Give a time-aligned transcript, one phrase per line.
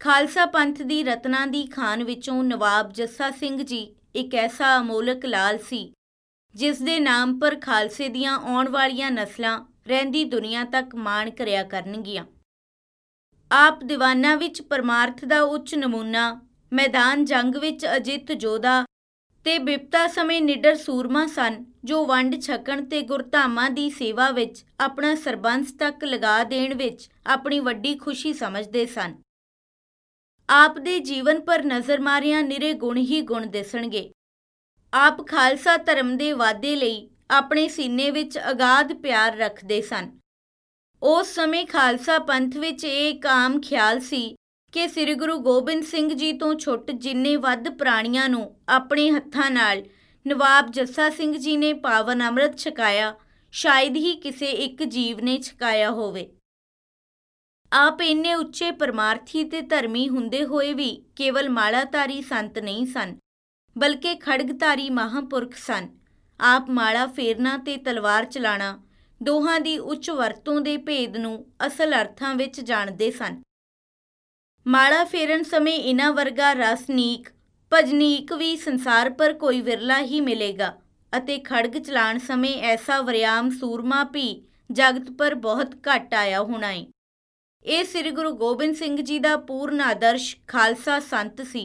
[0.00, 3.80] ਖਾਲਸਾ ਪੰਥ ਦੀ ਰਤਨਾ ਦੀ ਖਾਨ ਵਿੱਚੋਂ ਨਵਾਬ ਜੱਸਾ ਸਿੰਘ ਜੀ
[4.14, 5.92] ਇੱਕ ਐਸਾ ਅਮੋਲਕ ਲਾਲ ਸੀ,
[6.54, 9.58] ਜਿਸ ਦੇ ਨਾਮ ਪਰ ਖਾਲਸੇ ਦੀਆਂ ਆਉਣ ਵਾਲੀਆਂ ਨਸਲਾਂ
[9.88, 12.24] ਰਹਿੰਦੀ ਦੁਨੀਆ ਤੱਕ ਮਾਣ ਕਰਿਆ ਕਰਨਗੀਆਂ।
[13.50, 16.40] ਆਪ ਦੀਵਾਨਾਂ ਵਿੱਚ ਪਰਮਾਰਥ ਦਾ ਉੱਚ ਨਮੂਨਾ,
[16.72, 18.84] ਮੈਦਾਨ ਜੰਗ ਵਿੱਚ ਅਜਿੱਤ ਜੋਧਾ
[19.46, 25.14] ਤੇ ਬਿਪਤਾ ਸਮੇਂ ਨਿਡਰ ਸੂਰਮਾ ਸਨ, ਜੋ ਵੰਡ ਛਕਣ ਤੇ ਗੁਰਧਾਮਾਂ ਦੀ ਸੇਵਾ ਵਿੱਚ ਆਪਣਾ
[25.14, 29.22] ਸਰਬੰਸ ਤੱਕ ਲਗਾ ਦੇਣ ਵਿੱਚ ਆਪਣੀ ਵੱਡੀ ਖੁਸ਼ੀ ਸਮਝਦੇ ਸਨ।
[30.50, 34.10] ਆਪ ਦੇ ਜੀਵਨ ਪਰ ਨਜ਼ਰ ਮਾਰਿਆਂ ਨਿਰੇ ਗੁਣ ਹੀ ਗੁਣ ਦਿਸਣਗੇ।
[34.92, 40.10] ਆਪ ਖਾਲਸਾ ਧਰਮ ਦੇ ਵਾਅਦੇ ਲਈ ਆਪਣੇ ਸੀਨੇ ਵਿੱਚ ਅਗਾਧ ਪਿਆਰ ਰੱਖਦੇ ਸਨ।
[41.02, 44.34] ਉਸ ਸਮੇਂ ਖਾਲਸਾ ਪੰਥ ਵਿੱਚ ਇਹ ਇੱਕ ਆਮ ਖਿਆਲ ਸੀ
[44.72, 49.82] ਕਿ ਸ੍ਰੀ ਗੁਰੂ ਗੋਬਿੰਦ ਸਿੰਘ ਜੀ ਤੋਂ ਛੁੱਟ ਜਿੰਨੇ ਵੱਧ ਪ੍ਰਾਣੀਆਂ ਨੂੰ ਆਪਣੇ ਹੱਥਾਂ ਨਾਲ
[50.26, 53.14] ਨਵਾਬ ਜੱਸਾ ਸਿੰਘ ਜੀ ਨੇ ਪਾਵਨ ਅੰਮ੍ਰਿਤ ਛਕਾਇਆ,
[53.52, 56.28] ਸ਼ਾਇਦ ਹੀ ਕਿਸੇ ਇੱਕ ਜੀਵ ਨੇ ਛਕਾਇਆ ਹੋਵੇ।
[57.72, 63.16] ਆਪ ਇੰਨੇ ਉੱਚੇ ਪਰਮਾਰਥੀ ਤੇ ਧਰਮੀ ਹੁੰਦੇ ਹੋਏ ਵੀ ਕੇਵਲ ਮਾਲਾਧਾਰੀ ਸੰਤ ਨਹੀਂ ਸਨ,
[63.76, 65.88] ਬਲਕਿ ਖੜਗਧਾਰੀ ਮਹਾਪੁਰਖ ਸਨ।
[66.40, 68.78] ਆਪ ਮਾਲਾ ਫੇਰਨਾ ਤੇ ਤਲਵਾਰ ਚਲਾਣਾ
[69.20, 73.40] ਦੋਹਾਂ ਦੀ ਉੱਚ ਵਰਤੋਂ ਦੇ ਭੇਦ ਨੂੰ ਅਸਲ ਅਰਥਾਂ ਵਿੱਚ ਜਾਣਦੇ ਸਨ।
[74.66, 77.28] ਮਾਲਾ ਫੇਰਨ ਸਮੇਂ ਇਨਾ ਵਰਗਾ ਰਸਨੀਕ
[77.72, 80.76] ਭਜਨੀਕ ਵੀ ਸੰਸਾਰ ਪਰ ਕੋਈ ਵਿਰਲਾ ਹੀ ਮਿਲੇਗਾ
[81.12, 84.30] ਅਤੇ ਖੜਗ ਚਲਾਣ ਸਮੇਂ ਐਸਾ ਵਰਿਆਮ ਸੂਰਮਾ ਵੀ
[84.70, 86.86] ਜਗਤ ਪਰ ਬਹੁਤ ਘੱਟ ਆਇਆ ਹੋਣਾ ਏ।
[87.68, 91.62] ਇਹ ਸ੍ਰੀ ਗੁਰੂ ਗੋਬਿੰਦ ਸਿੰਘ ਜੀ ਦਾ ਪੂਰਨ ਆਦਰਸ਼ ਖਾਲਸਾ ਸੰਤ ਸੀ।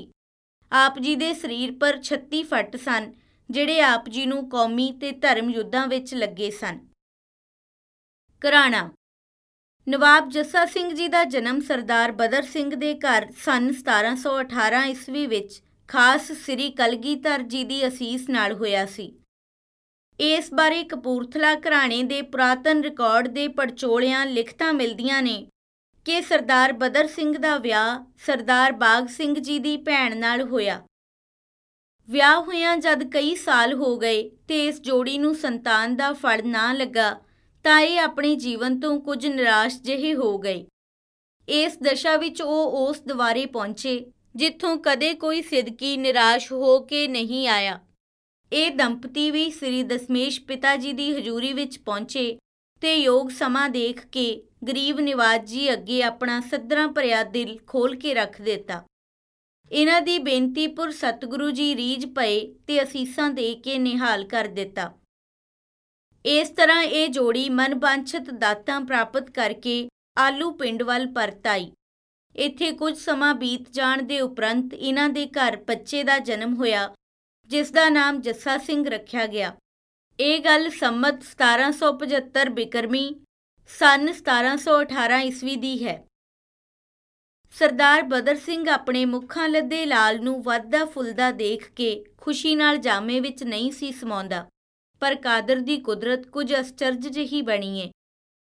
[0.71, 3.13] ਆਪ ਜੀ ਦੇ ਸਰੀਰ ਪਰ 36 ਫੱਟ ਸਨ,
[3.49, 6.79] ਜਿਹੜੇ ਆਪ ਜੀ ਨੂੰ ਕੌਮੀ ਤੇ ਧਰਮ ਯੁੱਧਾਂ ਵਿੱਚ ਲੱਗੇ ਸਨ।
[8.41, 8.89] ਘਰਾਣਾ।
[9.87, 15.61] ਨਵਾਬ ਜੱਸਾ ਸਿੰਘ ਜੀ ਦਾ ਜਨਮ ਸਰਦਾਰ ਬਦਰ ਸਿੰਘ ਦੇ ਘਰ ਸਨ 1718 ਈਸਵੀ ਵਿੱਚ,
[15.89, 19.07] ਖਾਸ ਸ੍ਰੀ ਕਲਗੀਧਰ ਜੀ ਦੀ ਅਸੀਸ ਨਾਲ ਹੋਇਆ ਸੀ।
[20.19, 25.47] ਇਸ ਬਾਰੇ ਕਪੂਰਥਲਾ ਘਰਾਣੇ ਦੇ ਪੁਰਾਤਨ ਰਿਕਾਰਡ ਦੇ ਪੜਚੋਲਿਆਂ ਲਿਖਤਾਂ ਮਿਲਦੀਆਂ ਨੇ।
[26.05, 30.81] ਕਿ ਸਰਦਾਰ ਬਦਰ ਸਿੰਘ ਦਾ ਵਿਆਹ ਸਰਦਾਰ ਬਾਗ ਸਿੰਘ ਜੀ ਦੀ ਭੈਣ ਨਾਲ ਹੋਇਆ।
[32.09, 36.73] ਵਿਆਹ ਹੋਇਆਂ ਜਦ ਕਈ ਸਾਲ ਹੋ ਗਏ ਤੇ ਇਸ ਜੋੜੀ ਨੂੰ ਸੰਤਾਨ ਦਾ ਫਲ ਨਾ
[36.73, 37.22] ਲੱਗਾ,
[37.63, 40.66] ਤਾਂ ਇਹ ਆਪਣੇ ਜੀਵਨ ਤੋਂ ਕੁਝ ਨਿਰਾਸ਼ ਜਿਹੇ ਹੋ ਗਏ।
[41.47, 47.47] ਇਸ ਦਸ਼ਾ ਵਿੱਚ ਉਹ ਉਸ ਦਵਾਰੇ ਪਹੁੰਚੇ, ਜਿੱਥੋਂ ਕਦੇ ਕੋਈ ਸਿਦਕੀ ਨਿਰਾਸ਼ ਹੋ ਕੇ ਨਹੀਂ
[47.47, 47.79] ਆਇਆ।
[48.53, 52.38] ਇਹ ਦੰਪਤੀ ਵੀ ਸ੍ਰੀ ਦਸਮੇਸ਼ ਪਿਤਾ ਜੀ ਦੀ ਹਜ਼ੂਰੀ ਵਿੱਚ ਪਹੁੰਚੇ
[52.81, 58.13] ਤੇ ਯੋਗ ਸਮਾਂ ਦੇਖ ਕੇ ਗਰੀਬ ਨਿਵਾਜ ਜੀ ਅੱਗੇ ਆਪਣਾ ਸੱਦਰਾ ਭਰਿਆ ਦਿਲ ਖੋਲ ਕੇ
[58.13, 58.84] ਰੱਖ ਦਿੱਤਾ।
[59.72, 64.91] ਇਹਨਾਂ ਦੀ ਬੇਨਤੀ ਪੁਰ ਸਤਿਗੁਰੂ ਜੀ ਰੀਝ ਪਏ ਤੇ ਅਸੀਸਾਂ ਦੇ ਕੇ ਨਿਹਾਲ ਕਰ ਦਿੱਤਾ।
[66.25, 69.88] ਇਸ ਤਰ੍ਹਾਂ ਇਹ ਜੋੜੀ ਮਨਬਾਂਛਤ ਦਾਤਾਂ ਪ੍ਰਾਪਤ ਕਰਕੇ
[70.18, 71.72] ਆਲੂ ਪਿੰਡ ਵੱਲ ਪਰਤ ਆਈ
[72.35, 76.94] ਇੱਥੇ ਕੁਝ ਸਮਾਂ ਬੀਤ ਜਾਣ ਦੇ ਉਪਰੰਤ ਇਹਨਾਂ ਦੇ ਘਰ ਬੱਚੇ ਦਾ ਜਨਮ ਹੋਇਆ,
[77.50, 79.56] ਜਿਸ ਦਾ ਨਾਮ ਜੱਸਾ ਸਿੰਘ ਰੱਖਿਆ ਗਿਆ।
[80.19, 83.06] ਇਹ ਗੱਲ ਸੰਮਤ 1775 ਬਿਕਰਮੀ
[83.69, 86.03] ਸਨ 1718 ਈਸਵੀ ਦੀ ਹੈ।
[87.53, 93.19] ਸਰਦਾਰ ਬਦਰ ਸਿੰਘ ਆਪਣੇ ਮੁੱਖਾਂ ਲੱਦੇ ਲਾਲ ਨੂੰ ਵੱਧਦਾ ਫੁੱਲਦਾ ਦੇਖ ਕੇ ਖੁਸ਼ੀ ਨਾਲ ਜਾਮੇ
[93.19, 94.46] ਵਿੱਚ ਨਹੀਂ ਸੀ ਸਮਾਉਂਦਾ,
[95.02, 97.91] ਪਰ ਕਾਦਰ ਦੀ ਕੁਦਰਤ ਕੁਝ ਅਸਚਰਜ ਜਿਹੀ ਬਣੀ ਏ।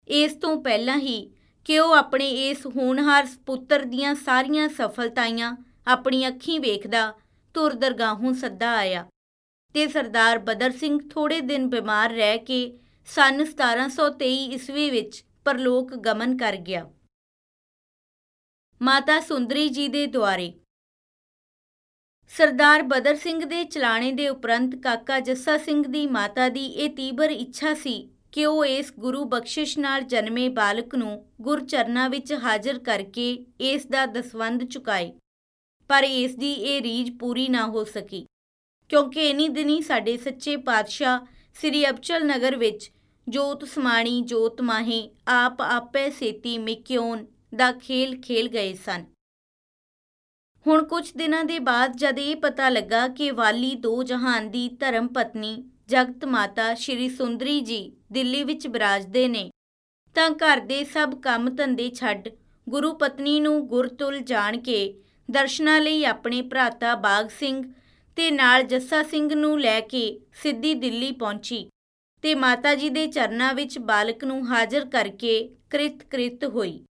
[0.09, 1.31] ਇਸ ਤੋਂ ਪਹਿਲਾਂ ਹੀ
[1.65, 7.13] ਕਿ ਉਹ ਆਪਣੇ ਇਸ ਹੋਣਹਾਰ ਪੁੱਤਰ ਦੀਆਂ ਸਾਰੀਆਂ ਸਫਲਤਾਈਆਂ ਆਪਣੀ ਅੱਖੀਂ ਵੇਖਦਾ
[7.55, 9.07] ਤੁਰ ਦਰਗਾਹੋਂ ਸੱਦਾ ਆਇਆ
[9.75, 16.37] ਤੇ ਸਰਦਾਰ ਬਦਰ ਸਿੰਘ ਥੋੜੇ ਦਿਨ ਬਿਮਾਰ ਰਹਿ ਕੇ ਸਨ 1723 ਈਸਵੀ ਵਿੱਚ ਪਰਲੋਕ ਗਮਨ
[16.37, 16.83] ਕਰ ਗਿਆ।
[18.81, 20.53] ਮਾਤਾ ਸੁੰਦਰੀ ਜੀ ਦੇ ਦੁਆਰੇ।
[22.31, 27.31] ਸਰਦਾਰ ਬਦਰ ਸਿੰਘ ਦੇ ਚਲਾਣੇ ਦੇ ਉਪਰੰਤ ਕਾਕਾ ਜੱਸਾ ਸਿੰਘ ਦੀ ਮਾਤਾ ਦੀ ਇਹ ਤੀਬਰ
[27.31, 27.97] ਇੱਛਾ ਸੀ
[28.33, 33.31] ਕਿ ਉਹ ਇਸ ਗੁਰੂ ਬਖਸ਼ਿਸ਼ ਨਾਲ ਜਨਮੇ ਬਾਲਕ ਨੂੰ ਗੁਰਚਰਨਾਂ ਵਿੱਚ ਹਾਜ਼ਰ ਕਰਕੇ
[33.61, 35.11] ਇਸ ਦਾ ਦਸਵੰਦ ਚੁਕਾਏ,
[35.91, 38.25] ਪਰ ਇਸ ਦੀ ਇਹ ਰੀਝ ਪੂਰੀ ਨਾ ਹੋ ਸਕੀ,
[38.91, 42.91] ਕਿਉਂਕਿ ਇਨੀ ਦਿਨੀ ਸਾਡੇ ਸੱਚੇ ਪਾਤਸ਼ਾਹ ਸ੍ਰੀ ਅਬਚਲ ਨਗਰ ਵਿੱਚ
[43.29, 49.05] ਜੋਤ ਸਮਾਣੀ, ਜੋਤ ਮਾਹੇ, ਆਪ ਆਪੇ ਸੇਤੀ ਮਿਕਿਓਨ ਦਾ ਖੇਲ ਖੇਲ ਗਏ ਸਨ।
[50.67, 55.09] ਹੁਣ ਕੁਝ ਦਿਨਾਂ ਦੇ ਬਾਅਦ ਜਦ ਇਹ ਪਤਾ ਲੱਗਾ ਕਿ ਵਾਲੀ ਦੋ ਜਹਾਨ ਦੀ ਧਰਮ
[55.09, 55.55] ਪਤਨੀ
[55.89, 57.81] ਜਗਤ ਮਾਤਾ ਸ਼੍ਰੀ ਸੁੰਦਰੀ ਜੀ
[58.13, 59.49] ਦਿੱਲੀ ਵਿੱਚ ਬਿਰਾਜਦੇ ਨੇ,
[60.17, 62.29] ਤਾਂ ਘਰ ਦੇ ਸਭ ਕੰਮ ਧੰਦੇ ਛੱਡ
[62.67, 64.95] ਗੁਰੂ ਪਤਨੀ ਨੂੰ ਗੁਰਤੁਲ ਜਾਣ ਕੇ
[65.29, 67.63] ਦਰਸ਼ਨਾਂ ਲਈ ਆਪਣੇ ਭਰਾਤਾ ਬਾਗ ਸਿੰਘ
[68.17, 71.69] ਤੇ ਨਾਲ ਜੱਸਾ ਸਿੰਘ ਨੂੰ ਲੈ ਕੇ ਸਿੱਧੀ ਦਿੱਲੀ ਪਹੁੰਚੀ।
[72.23, 76.85] ਤੇ ਮਾਤਾ ਜੀ ਦੇ ਚਰਨਾਂ ਵਿੱਚ ਬਾਲਕ ਨੂੰ ਹਾਜ਼ਰ ਕਰਕੇ ਕ੍ਰਿਤ ਕ੍ਰਿਤ ਹੋਈ।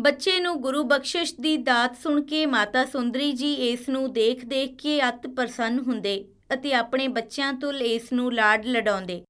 [0.00, 5.08] ਬੱਚੇ ਨੂੰ ਗੁਰੂ ਬਖਸ਼ਿਸ਼ ਦੀ ਦਾਤ ਸੁਣ ਕੇ ਮਾਤਾ ਸੁੰਦਰੀ ਜੀ ਇਸ ਨੂੰ ਦੇਖ-ਦੇਖ ਕੇ
[5.08, 9.24] ਅਤ ਪ੍ਰਸੰਨ ਹੁੰਦੇ ਅਤੇ ਆਪਣੇ ਬੱਚਿਆਂ ਤੋਂ ਇਸ ਨੂੰ ਲਾਡ ਲਡਾਉਂਦੇ।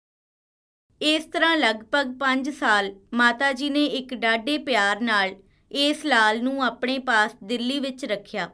[1.02, 5.34] ਇਸ ਤਰ੍ਹਾਂ ਲਗਭਗ 5 ਸਾਲ ਮਾਤਾ ਜੀ ਨੇ ਇੱਕ ਡਾਢੇ ਪਿਆਰ ਨਾਲ
[5.72, 8.50] ਇਸ ਲਾਲ ਨੂੰ ਆਪਣੇ ਪਾਸ ਦਿੱਲੀ ਵਿੱਚ ਰੱਖਿਆ।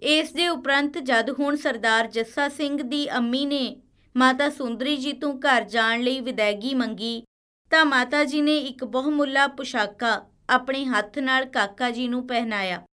[0.00, 3.80] ਇਸ ਦੇ ਉਪਰੰਤ ਜਦ ਹੁਣ ਸਰਦਾਰ ਜੱਸਾ ਸਿੰਘ ਦੀ ਅੰਮੀ ਨੇ
[4.16, 7.24] ਮਾਤਾ ਸੁੰਦਰੀ ਜੀ ਤੋਂ ਘਰ ਜਾਣ ਲਈ ਵਿਦਾਇਗੀ ਮੰਗੀ,
[7.70, 12.86] ਤਾਂ ਮਾਤਾ ਜੀ ਨੇ ਇੱਕ ਬਹੁਮੁੱਲਾ ਪੁਸ਼ਾਕਾ ਆਪਣੇ ਹੱਥ ਨਾਲ ਕਾਕਾ ਜੀ ਨੂੰ ਪਹਿਨਾਇਆ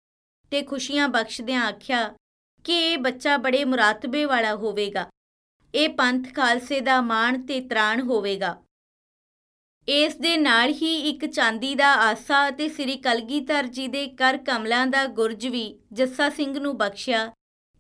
[0.52, 2.16] ਤੇ ਖੁਸ਼ੀਆਂ ਬਖਸ਼ਦਿਆਂ ਆਖਿਆ,
[2.64, 5.10] ਕਿ ਇਹ ਬੱਚਾ ਬੜੇ ਮੁਰਾਤਬੇ ਵਾਲਾ ਹੋਵੇਗਾ।
[5.76, 8.62] ਇਹ ਪੰਥ ਖਾਲਸੇ ਦਾ ਮਾਣ ਤੇ ਤਰਾਣ ਹੋਵੇਗਾ।
[9.88, 14.88] ਇਸ ਦੇ ਨਾਲ ਹੀ ਇੱਕ ਚਾਂਦੀ ਦਾ ਆਸਾ ਅਤੇ ਸ੍ਰੀ ਕਲਗੀਧਰ ਜੀ ਦੇ ਕਰ ਕਮਲਾਂ
[14.88, 17.32] ਦਾ ਗੁਰਜ ਵੀ ਜੱਸਾ ਸਿੰਘ ਨੂੰ ਬਖਸ਼ਿਆ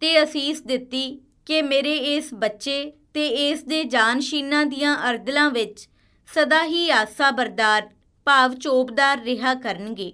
[0.01, 5.88] ਤੇ ਅਸੀਸ ਦਿੱਤੀ ਕਿ ਮੇਰੇ ਇਸ ਬੱਚੇ ਤੇ ਇਸ ਦੇ ਜਾਨਸ਼ੀਨਾਂ ਦੀਆਂ ਅਰਦਲਾਂ ਵਿੱਚ
[6.27, 7.89] ਸਦਾ ਹੀ ਆਸਾ ਬਰਦਾਰ
[8.27, 10.11] ਭਾਵ ਚੋਬਦਾਰ ਰਿਹਾ ਕਰਨਗੇ।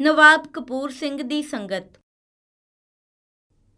[0.00, 2.00] ਨਵਾਬ ਕਪੂਰ ਸਿੰਘ ਦੀ ਸੰਗਤ।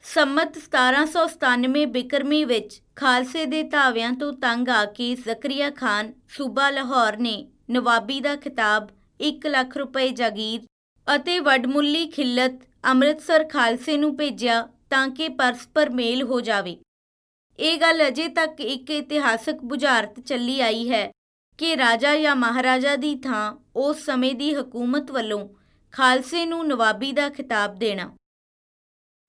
[0.05, 7.17] ਸੰਮਤ 1797 ਬਿਕਰਮੀ ਵਿੱਚ ਖਾਲਸੇ ਦੇ ਧਾਵਿਆਂ ਤੋਂ ਤੰਗ ਆ ਕੇ ਜ਼ਕਰੀਆ ਖਾਨ ਸੂਬਾ ਲਾਹੌਰ
[7.17, 7.37] ਨੇ
[7.71, 8.89] ਨਵਾਬੀ ਦਾ ਖਿਤਾਬ
[9.21, 10.67] 1 ਲੱਖ ਰੁਪਏ ਜਾਗੀਰ
[11.07, 16.77] ਅਤੇ ਵਡਮੁੱਲੀ ਖਿੱਲਤ ਅੰਮ੍ਰਿਤਸਰ ਖਾਲਸੇ ਨੂੰ ਭੇਜਿਆ ਤਾਂ ਕਿ ਪਰਸਪਰ ਮੇਲ ਹੋ ਜਾਵੇ।
[17.59, 21.11] ਇਹ ਗੱਲ ਅਜੇ ਤੱਕ ਇੱਕ ਇਤਿਹਾਸਕ ਬੁਝਾਰਤ ਚੱਲੀ ਆਈ ਹੈ
[21.59, 25.49] ਕਿ ਰਾਜਾ ਜਾਂ ਮਹਾਰਾਜਾ ਦੀ ਥਾਂ ਉਸ ਸਮੇਂ ਦੀ ਹਕੂਮਤ ਵੱਲੋਂ
[25.93, 28.17] ਖਾਲਸੇ ਨੂੰ ਨਵਾਬੀ ਦਾ ਖਿਤਾਬ ਦੇਣਾ।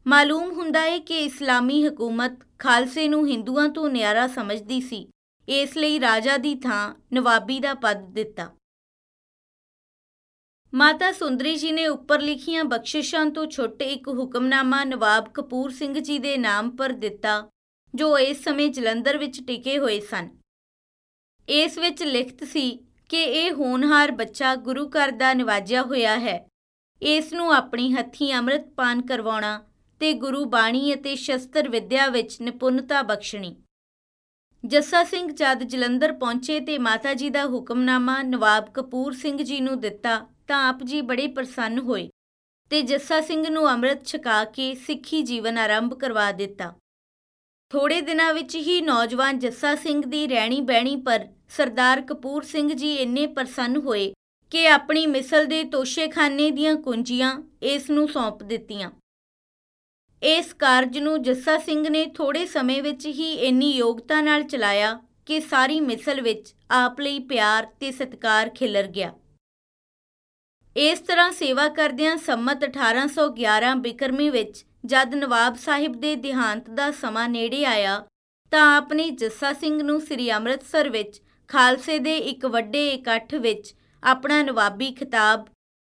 [0.08, 5.10] ਮਾਲੂਮ ਹੁੰਦਾ ਹੈ ਕਿ ਇਸਲਾਮੀ ਹਕੂਮਤ ਖਾਲਸੇ ਨੂੰ ਹਿੰਦੂਆਂ ਤੋਂ ਨਿਆਰਾ ਸਮਝਦੀ ਸੀ,
[5.48, 8.52] ਇਸ ਲਈ ਰਾਜਾ ਦੀ ਥਾਂ ਨਵਾਬੀ ਦਾ ਪਦ ਦਿੱਤਾ।
[10.74, 16.20] ਮਾਤਾ ਸੁੰਦਰੀ ਜੀ ਨੇ ਉੱਪਰ ਲਿਖੀਆਂ ਬਖਸ਼ਿਸ਼ਾਂ ਤੋਂ ਛੋਟੇ ਇੱਕ ਹੁਕਮਨਾਮਾ ਨਵਾਬ ਕਪੂਰ ਸਿੰਘ ਜੀ
[16.20, 17.50] ਦੇ ਨਾਮ ਪਰ ਦਿੱਤਾ
[17.96, 20.30] ਜੋ ਇਸ ਸਮੇਂ ਜਲੰਧਰ ਵਿੱਚ ਟਿਕੇ ਹੋਏ ਸਨ।
[21.48, 22.70] ਇਸ ਵਿੱਚ ਲਿਖਤ ਸੀ
[23.10, 26.48] ਕਿ ਇਹ ਹੋਨਹਾਰ ਬੱਚਾ ਗੁਰੂ ਘਰ ਦਾ ਨਿਵਾਜਿਆ ਹੋਇਆ ਹੈ।
[27.02, 29.64] ਇਸ ਨੂੰ ਆਪਣੀ ਹੱਥੀਂ ਅੰਮ੍ਰਿਤ ਪਾਨ ਕਰਵਾਉਣਾ
[30.02, 33.56] ਤੇ ਗੁਰੂ ਬਾਣੀ ਅਤੇ ਸ਼ਸਤਰ ਵਿਦਿਆ ਵਿੱਚ ਨਿਪੁੰਨਤਾ ਬਖਸ਼ਣੀ।
[34.64, 39.80] ਜੱਸਾ ਸਿੰਘ ਜਦ ਜਲੰਧਰ ਪਹੁੰਚੇ ਤੇ ਮਾਤਾ ਜੀ ਦਾ ਹੁਕਮਨਾਮਾ ਨਵਾਬ ਕਪੂਰ ਸਿੰਘ ਜੀ ਨੂੰ
[39.80, 42.10] ਦਿੱਤਾ ਤਾਂ ਆਪ ਜੀ ਬੜੇ ਪ੍ਰਸੰਨ ਹੋਏ
[42.70, 46.74] ਤੇ ਜੱਸਾ ਸਿੰਘ ਨੂੰ ਅੰਮ੍ਰਿਤ ਛਕਾ ਕੇ ਸਿੱਖੀ ਜੀਵਨ ਆਰੰਭ ਕਰਵਾ ਦਿੱਤਾ।
[47.70, 52.94] ਥੋੜੇ ਦਿਨਾਂ ਵਿੱਚ ਹੀ ਨੌਜਵਾਨ ਜੱਸਾ ਸਿੰਘ ਦੀ ਰਹਿਣੀ ਬਹਿਣੀ ਪਰ ਸਰਦਾਰ ਕਪੂਰ ਸਿੰਘ ਜੀ
[52.96, 54.14] ਇੰਨੇ ਪ੍ਰਸੰਨ ਹੋਏ
[54.52, 57.34] ਕਿ ਆਪਣੀ ਮਿਸਲ ਦੇ ਤੋਸ਼ੇਖਾਨੇ ਦੀਆਂ ਕੁੰਜੀਆਂ
[57.64, 58.92] ਇਸ ਨੂੰ ਸੌਂਪ ਦਿੱਤੀਆਂ।
[60.24, 65.40] ਇਸ ਕਾਰਜ ਨੂੰ ਜੱਸਾ ਸਿੰਘ ਨੇ ਥੋੜੇ ਸਮੇਂ ਵਿੱਚ ਹੀ ਇੰਨੀ ਯੋਗਤਾ ਨਾਲ ਚਲਾਇਆ ਕਿ
[65.40, 69.14] ਸਾਰੀ ਮਿਸਲ ਵਿੱਚ ਆਪ ਲਈ ਪਿਆਰ ਤੇ ਸਤਿਕਾਰ ਖਿਲਰ ਗਿਆ।
[70.76, 77.28] ਇਸ ਤਰ੍ਹਾਂ ਸੇਵਾ ਕਰਦਿਆਂ ਸੰਮਤ 1811 ਬਿਕਰਮੀ ਵਿੱਚ ਜਦ ਨਵਾਬ ਸਾਹਿਬ ਦੇ ਦਿਹਾਂਤ ਦਾ ਸਮਾਂ
[77.30, 78.04] ਨੇੜੇ ਆਇਆ,
[78.52, 83.74] ਤਾਂ ਆਪਨੇ ਜੱਸਾ ਸਿੰਘ ਨੂੰ ਸ੍ਰੀ ਅੰਮ੍ਰਿਤਸਰ ਵਿੱਚ, ਖਾਲਸੇ ਦੇ ਇੱਕ ਵੱਡੇ ਇਕੱਠ ਵਿੱਚ
[84.04, 85.46] ਆਪਣਾ ਨਵਾਬੀ ਖਿਤਾਬ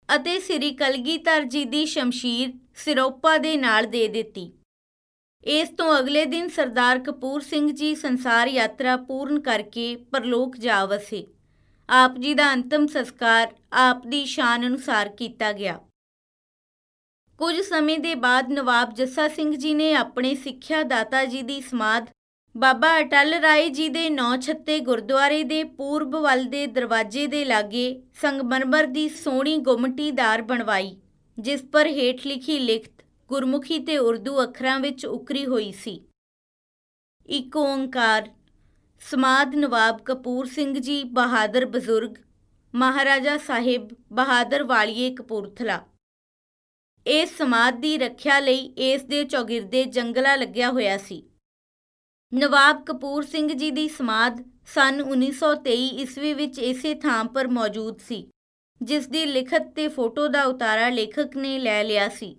[0.08, 4.50] ਅਤੇ ਸ੍ਰੀ ਕਲਗੀਧਰ ਜੀ ਦੀ ਸ਼ਮਸ਼ੀਰ ਸਿਰੋਪਾ ਦੇ ਨਾਲ ਦੇ ਦਿੱਤੀ।
[5.44, 11.26] ਇਸ ਤੋਂ ਅਗਲੇ ਦਿਨ ਸਰਦਾਰ ਕਪੂਰ ਸਿੰਘ ਜੀ ਸੰਸਾਰ ਯਾਤਰਾ ਪੂਰਨ ਕਰਕੇ ਪਰਲੋਕ ਜਾ ਵਸੇ।
[11.88, 15.78] ਆਪ ਜੀ ਦਾ ਅੰਤਮ ਸੰਸਕਾਰ ਆਪ ਦੀ ਸ਼ਾਨ ਅਨੁਸਾਰ ਕੀਤਾ ਗਿਆ।
[17.42, 22.06] ਕੁਝ ਸਮੇਂ ਦੇ ਬਾਅਦ ਨਵਾਬ ਜੱਸਾ ਸਿੰਘ ਜੀ ਨੇ ਆਪਣੇ ਸਿੱਖਿਆ ਦਾਤਾ ਜੀ ਦੀ ਸਮਾਧ,
[22.54, 28.02] ਬਾਬਾ ਅਟਲ ਰਾਏ ਜੀ ਦੇ ਨੌ ਛੱਤੇ ਗੁਰਦੁਆਰੇ ਦੇ ਪੂਰਬ ਵੱਲ ਦੇ ਦਰਵਾਜ਼ੇ ਦੇ ਲਾਗੇ
[28.20, 30.96] ਸੰਗਮਰਮਰ ਦੀ ਸੋਹਣੀ ਗੁਮਟੀਦਾਰ ਬਣਵਾਈ,
[31.38, 36.00] ਜਿਸ ਪਰ ਹੇਠ ਲਿਖੀ ਲਿਖਤ, ਗੁਰਮੁਖੀ ਤੇ ਉਰਦੂ ਅੱਖਰਾਂ ਵਿੱਚ ਉਕਰੀ ਹੋਈ ਸੀ।
[37.26, 38.30] ਇੱਕ ਓੰਕਾਰ
[39.00, 42.14] ਸਮਾਦ ਨਵਾਬ ਕਪੂਰ ਸਿੰਘ ਜੀ ਬਹਾਦਰ ਬਜ਼ੁਰਗ,
[42.74, 45.84] ਮਹਾਰਾਜਾ ਸਾਹਿਬ ਬਹਾਦਰ ਵਾਲੀਏ ਕਪੂਰਥਲਾ।
[47.06, 51.22] ਇਸ ਸਮਾਦ ਦੀ ਰੱਖਿਆ ਲਈ ਇਸ ਦੇ ਚੌਗਿਰਦੇ ਜੰਗਲਾ ਲੱਗਿਆ ਹੋਇਆ ਸੀ।
[52.32, 54.42] ਨਵਾਬ ਕਪੂਰ ਸਿੰਘ ਜੀ ਦੀ ਸਮਾਦ
[54.74, 58.26] ਸਨ 1923 ਈਸਵੀ ਵਿੱਚ ਇਸੇ ਥਾਂ ਪਰ ਮੌਜੂਦ ਸੀ,
[58.80, 62.36] ਜਿਸ ਦੀ ਲਿਖਤ ਤੇ ਫੋਟੋ ਦਾ ਉਤਾਰਾ ਲੇਖਕ ਨੇ ਲੈ ਲਿਆ ਸੀ।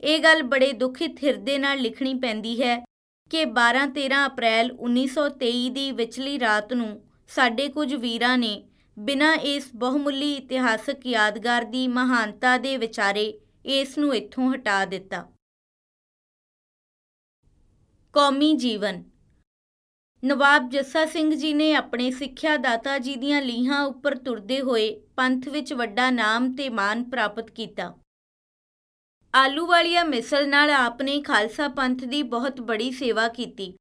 [0.00, 2.78] ਇਹ ਗੱਲ ਬੜੇ ਦੁਖਿਤ ਹਿਰਦੇ ਨਾਲ ਲਿਖਣੀ ਪੈਂਦੀ ਹੈ
[3.30, 6.90] ਕਿ 12-13 ਅਪ੍ਰੈਲ 1923 ਦੀ ਵਿਚਲੀ ਰਾਤ ਨੂੰ
[7.28, 8.64] ਸਾਡੇ ਕੁਝ ਵੀਰਾਂ ਨੇ
[8.96, 13.32] ਬਿਨਾਂ ਇਸ ਬਹੁਮੁੱਲੀ ਇਤਿਹਾਸਕ ਯਾਦਗਾਰ ਦੀ ਮਹਾਨਤਾ ਦੇ ਵਿਚਾਰੇ
[13.64, 15.32] ਇਸ ਨੂੰ ਇੱਥੋਂ ਹਟਾ ਦਿੱਤਾ।
[18.12, 19.02] ਕੌਮੀ ਜੀਵਨ।
[20.24, 25.48] ਨਵਾਬ ਜੱਸਾ ਸਿੰਘ ਜੀ ਨੇ ਆਪਣੇ ਸਿੱਖਿਆ ਦਾਤਾ ਜੀ ਦੀਆਂ ਲੀਹਾਂ ਉੱਪਰ ਤੁਰਦੇ ਹੋਏ ਪੰਥ
[25.48, 27.94] ਵਿੱਚ ਵੱਡਾ ਨਾਮ ਤੇ ਮਾਨ ਪ੍ਰਾਪਤ ਕੀਤਾ।
[29.34, 33.76] ਆਲੂ ਵਾਲੀਆ ਮਿਸਲ ਨਾਲ ਆਪਨੇ ਖਾਲਸਾ ਪੰਥ ਦੀ ਬਹੁਤ ਬੜੀ ਸੇਵਾ ਕੀਤੀ।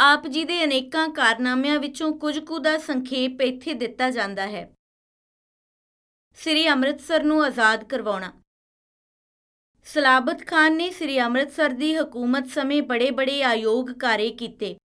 [0.00, 4.74] ਆਪ ਜੀ ਦੇ ਅਨੇਕਾਂ ਕਾਰਨਾਮਿਆਂ ਵਿੱਚੋਂ ਕੁਝ ਕੁ ਦਾ ਸੰਖੇਪ ਇੱਥੇ ਦਿੱਤਾ ਜਾਂਦਾ ਹੈ।
[6.34, 8.32] ਸ੍ਰੀ ਅੰਮ੍ਰਿਤਸਰ ਨੂੰ ਆਜ਼ਾਦ ਕਰਵਾਉਣਾ।
[9.94, 14.76] ਸਲਾਬਤ ਖਾਨ ਨੇ ਸ੍ਰੀ ਅੰਮ੍ਰਿਤਸਰ ਦੀ ਹਕੂਮਤ ਸਮੇਂ ਬੜੇ-ਬੜੇ ਆਯੋਗ ਕਾਰੇ ਕੀਤੇ।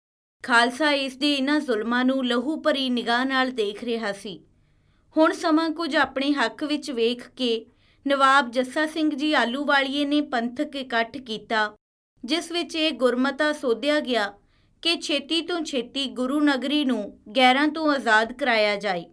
[0.43, 4.41] ਖਾਲਸਾ ਇਸ ਦੇ ਇਹਨਾਂ ਜ਼ੁਲਮਾਂ ਨੂੰ ਲਹੂ ਭਰੀ ਨਿਗਾਹ ਨਾਲ ਦੇਖ ਰਿਹਾ ਸੀ।
[5.17, 7.67] ਹੁਣ ਸਮਾਂ ਕੁਝ ਆਪਣੇ ਹੱਕ ਵਿੱਚ ਵੇਖ ਕੇ
[8.09, 11.75] ਨਵਾਬ ਜੱਸਾ ਸਿੰਘ ਜੀ ਆਲੂਵਾਲੀਏ ਨੇ ਪੰਥਕ ਇਕੱਠ ਕੀਤਾ,
[12.25, 14.33] ਜਿਸ ਵਿੱਚ ਇਹ ਗੁਰਮਤਾ ਸੋਧਿਆ ਗਿਆ
[14.83, 19.05] ਕਿ ਛੇਤੀ ਤੋਂ ਛੇਤੀ ਗੁਰੂ ਨਗਰੀ ਨੂੰ ਗੈਰਾਂ ਤੋਂ ਆਜ਼ਾਦ ਕਰਾਇਆ ਜਾਏ।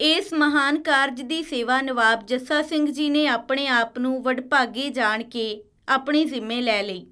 [0.00, 5.22] ਇਸ ਮਹਾਨ ਕਾਰਜ ਦੀ ਸੇਵਾ ਨਵਾਬ ਜੱਸਾ ਸਿੰਘ ਜੀ ਨੇ ਆਪਣੇ ਆਪ ਨੂੰ ਵਡਭਾਗੇ ਜਾਣ
[5.22, 7.06] ਕੇ ਆਪਣੀ ਜ਼ਿੰਮੇ ਲੈ ਲਈ।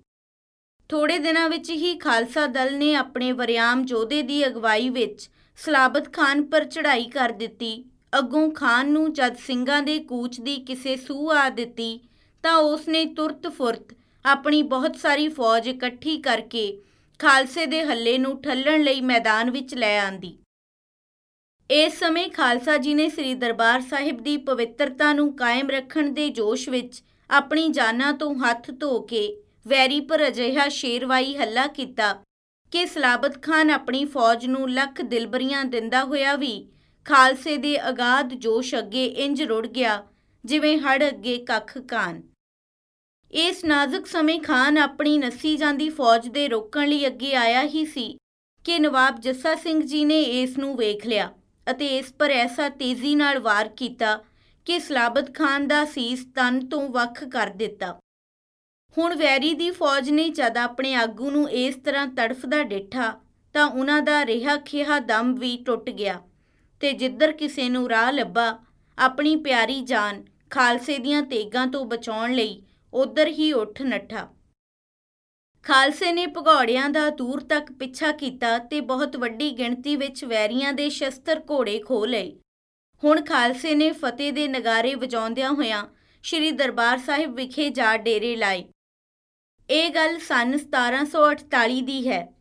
[0.91, 6.45] ਥੋੜੇ ਦਿਨਾਂ ਵਿੱਚ ਹੀ ਖਾਲਸਾ ਦਲ ਨੇ ਆਪਣੇ ਵਰਿਆਮ ਜੋਧੇ ਦੀ ਅਗਵਾਈ ਵਿੱਚ ਸਲਾਬਤ ਖਾਨ
[6.45, 7.85] ਪਰ ਚੜ੍ਹਾਈ ਕਰ ਦਿੱਤੀ।
[8.19, 12.01] ਅੱਗੋਂ ਖਾਨ ਨੂੰ ਜਦ ਸਿੰਘਾਂ ਦੇ ਕੂਚ ਦੀ ਕਿਸੇ ਸੂਹ ਆ ਦਿੱਤੀ,
[12.45, 16.83] ਤਾਂ ਉਸ ਨੇ ਤੁਰਤ ਫੁਰਤ ਆਪਣੀ ਬਹੁਤ ਸਾਰੀ ਫੌਜ ਇਕੱਠੀ ਕਰਕੇ
[17.21, 20.37] ਖਾਲਸੇ ਦੇ ਹੱਲੇ ਨੂੰ ਠੱਲਣ ਲਈ ਮੈਦਾਨ ਵਿੱਚ ਲੈ ਆਂਦੀ।
[21.71, 26.69] ਇਸ ਸਮੇਂ ਖਾਲਸਾ ਜੀ ਨੇ ਸ੍ਰੀ ਦਰਬਾਰ ਸਾਹਿਬ ਦੀ ਪਵਿੱਤਰਤਾ ਨੂੰ ਕਾਇਮ ਰੱਖਣ ਦੇ ਜੋਸ਼
[26.69, 29.23] ਵਿੱਚ ਆਪਣੀ ਜਾਨਾਂ ਤੋਂ ਹੱਥ ਧੋ ਕੇ
[29.67, 32.13] ਵੈਰੀ ਪਰ ਅਜਿਹਾ ਸ਼ੇਰਵਾਈ ਹੱਲਾ ਕੀਤਾ
[32.73, 36.53] ਕਿ ਸਲਾਬਤ ਖਾਨ ਆਪਣੀ ਫੌਜ ਨੂੰ ਲੱਖ ਦਿਲਬਰੀਆਂ ਦਿੰਦਾ ਹੋਇਆ ਵੀ
[37.07, 40.03] ਖਾਲਸੇ ਦੇ ਅਗਾਧ ਜੋਸ਼ ਅੱਗੇ ਇੰਜ ਰੁੜ ਗਿਆ
[40.45, 42.21] ਜਿਵੇਂ ਹੜ ਅੱਗੇ ਕੱਖ ਕਾਨ।
[43.31, 48.07] ਇਸ ਨਾਜ਼ੁਕ ਸਮੇਂ ਖਾਨ ਆਪਣੀ ਨਸੀ ਜਾਂਦੀ ਫੌਜ ਦੇ ਰੋਕਣ ਲਈ ਅੱਗੇ ਆਇਆ ਹੀ ਸੀ
[48.65, 51.31] ਕਿ ਨਵਾਬ ਜੱਸਾ ਸਿੰਘ ਜੀ ਨੇ ਇਸ ਨੂੰ ਵੇਖ ਲਿਆ।
[51.71, 54.17] ਅਤੇ ਇਸ ਪਰ ਐਸਾ ਤੇਜ਼ੀ ਨਾਲ ਵਾਰ ਕੀਤਾ
[54.67, 57.93] ਕਿ ਸਲਾਬਤ ਖਾਨ ਦਾ ਸੀਸ ਤਨ ਤੋਂ ਵੱਖ ਕਰ ਦਿੱਤਾ।
[58.97, 63.13] ਹੁਣ ਵੈਰੀ ਦੀ ਫੌਜ ਨੇ ਜਦ ਆਪਣੇ ਆਗੂ ਨੂੰ ਇਸ ਤਰ੍ਹਾਂ ਤੜਫਦਾ ਡਿੱਠਾ,
[63.55, 66.21] ਤਾਂ ਉਹਨਾਂ ਦਾ ਰਿਹਾ ਖਿਹਾ ਦਮ ਵੀ ਟੁੱਟ ਗਿਆ
[66.81, 68.59] ਤੇ ਜਿੱਧਰ ਕਿਸੇ ਨੂੰ ਰਾਹ ਲੱਭਾ,
[68.99, 74.29] ਆਪਣੀ ਪਿਆਰੀ ਜਾਨ ਖਾਲਸੇ ਦੀਆਂ ਤੇਗਾਂ ਤੋਂ ਬਚਾਉਣ ਲਈ ਉਧਰ ਹੀ ਉੱਠ ਨੱਠਾ।
[75.65, 80.89] ਖਾਲਸੇ ਨੇ ਭਗੌੜਿਆਂ ਦਾ ਦੂਰ ਤੱਕ ਪਿੱਛਾ ਕੀਤਾ ਤੇ ਬਹੁਤ ਵੱਡੀ ਗਿਣਤੀ ਵਿੱਚ ਵੈਰੀਆਂ ਦੇ
[80.89, 82.41] ਸ਼ਸਤਰ ਘੋੜੇ ਖੋ ਲਏ।
[83.05, 85.85] ਹੁਣ ਖਾਲਸੇ ਨੇ ਫਤਿਹ ਦੇ ਨਗਾਰੇ ਵਜਾਉਂਦਿਆਂ ਹੋਇਆਂ
[86.23, 88.65] ਸ੍ਰੀ ਦਰਬਾਰ ਸਾਹਿਬ ਵਿਖੇ ਜਾ ਡੇਰੇ ਲਾਏ।
[89.71, 92.35] ਇਹ ਗੱਲ ਸਨ 1748 ਦੀ ਹੈ।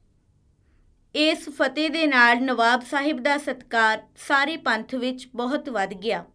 [1.16, 6.26] ਇਸ ਫਤਿਹ ਦੇ ਨਾਲ ਨਵਾਬ ਸਾਹਿਬ ਦਾ ਸਤਕਾਰ ਸਾਰੇ ਪੰਥ ਵਿੱਚ ਬਹੁਤ ਵੱਧ ਗਿਆ।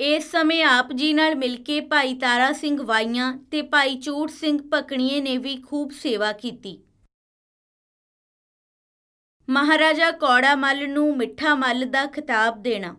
[0.00, 4.58] ਇਸ ਸਮੇਂ ਆਪ ਜੀ ਨਾਲ ਮਿਲ ਕੇ ਭਾਈ ਤਾਰਾ ਸਿੰਘ ਵਾਈਆਂ ਤੇ ਭਾਈ ਚੂੜ ਸਿੰਘ
[4.70, 6.72] ਪਕਣੀਏ ਨੇ ਵੀ ਖੂਬ ਸੇਵਾ ਕੀਤੀ।
[9.48, 12.94] ਮਹਾਰਾਜਾ ਕੌੜਾ ਮੱਲ ਨੂੰ ਮਿੱਠਾ ਮੱਲ ਦਾ ਖਿਤਾਬ ਦੇਣਾ।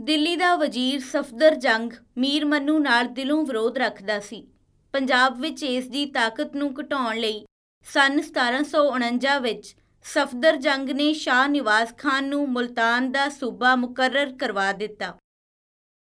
[0.00, 4.46] ਦਿੱਲੀ ਦਾ ਵਜ਼ੀਰ ਸਫਦਰ ਜੰਗ ਮੀਰ ਮੰਨੂ ਨਾਲ ਦਿਲੋਂ ਵਿਰੋਧ ਰੱਖਦਾ ਸੀ।
[4.92, 7.44] ਪੰਜਾਬ ਵਿੱਚ ਇਸ ਦੀ ਤਾਕਤ ਨੂੰ ਘਟਾਉਣ ਲਈ
[7.86, 14.72] ਸਨ 1749 ਵਿੱਚ ਸਫਦਰ ਜੰਗ ਨੇ ਸ਼ਾਹ ਨਿਵਾਸ ਖਾਨ ਨੂੰ ਮੁਲਤਾਨ ਦਾ ਸੂਬਾ ਮੁਕਰਰ ਕਰਵਾ
[14.72, 15.16] ਦਿੱਤਾ।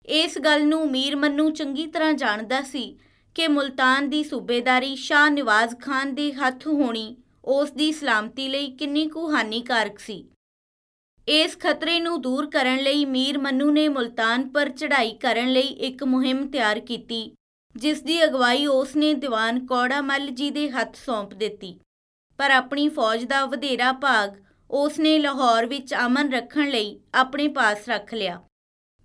[0.06, 2.99] ਇਸ ਗੱਲ ਨੂੰ ਮੀਰ ਮੰਨੂ ਚੰਗੀ ਤਰ੍ਹਾਂ ਜਾਣਦਾ ਸੀ
[3.34, 9.06] ਕਿ ਮੁਲਤਾਨ ਦੀ ਸੂਬੇਦਾਰੀ ਸ਼ਾਹ ਨਿਵਾਜ਼ ਖਾਨ ਦੇ ਹੱਥ ਹੋਣੀ ਉਸ ਦੀ ਸਲਾਮਤੀ ਲਈ ਕਿੰਨੀ
[9.08, 10.25] ਕੁ ਹਾਨੀਕਾਰਕ ਸੀ।
[11.28, 16.04] ਇਸ ਖਤਰੇ ਨੂੰ ਦੂਰ ਕਰਨ ਲਈ ਮੀਰ ਮੰਨੂ ਨੇ ਮੁਲਤਾਨ ਪਰ ਚੜ੍ਹਾਈ ਕਰਨ ਲਈ ਇੱਕ
[16.04, 17.34] ਮੁਹਿੰਮ ਤਿਆਰ ਕੀਤੀ,
[17.76, 21.78] ਜਿਸ ਦੀ ਅਗਵਾਈ ਉਸ ਨੇ ਦੀਵਾਨ ਕੌੜਾ ਮੱਲ ਜੀ ਦੇ ਹੱਥ ਸੌਂਪ ਦਿੱਤੀ।
[22.38, 27.88] ਪਰ ਆਪਣੀ ਫੌਜ ਦਾ ਵਧੇਰਾ ਭਾਗ ਉਸ ਨੇ ਲਾਹੌਰ ਵਿੱਚ ਅਮਨ ਰੱਖਣ ਲਈ ਆਪਣੇ ਪਾਸ
[27.88, 28.40] ਰੱਖ ਲਿਆ।